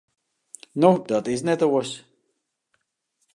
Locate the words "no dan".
0.85-1.25